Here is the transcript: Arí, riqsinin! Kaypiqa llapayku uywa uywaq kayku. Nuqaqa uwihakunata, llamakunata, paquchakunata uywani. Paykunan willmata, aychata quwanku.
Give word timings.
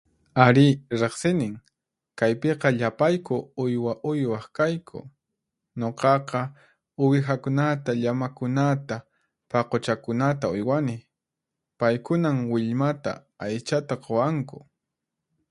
Arí, 0.45 0.67
riqsinin! 0.99 1.53
Kaypiqa 2.19 2.67
llapayku 2.79 3.35
uywa 3.63 3.93
uywaq 4.09 4.45
kayku. 4.57 4.99
Nuqaqa 5.79 6.41
uwihakunata, 7.03 7.91
llamakunata, 8.01 8.95
paquchakunata 9.51 10.45
uywani. 10.53 10.95
Paykunan 11.79 12.37
willmata, 12.51 13.11
aychata 13.43 13.95
quwanku. 14.03 14.57